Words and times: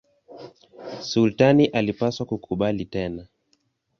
Sultani 1.09 1.65
alipaswa 1.67 2.25
kukubali 2.25 2.85
tena. 2.85 3.23